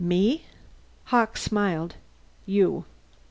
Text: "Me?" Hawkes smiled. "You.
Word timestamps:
"Me?" 0.03 0.41
Hawkes 1.03 1.43
smiled. 1.43 1.93
"You. 2.47 2.85